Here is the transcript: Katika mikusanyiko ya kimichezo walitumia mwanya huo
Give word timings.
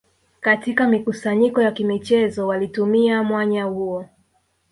Katika 0.39 0.87
mikusanyiko 0.87 1.61
ya 1.61 1.71
kimichezo 1.71 2.47
walitumia 2.47 3.23
mwanya 3.23 3.63
huo 3.63 4.05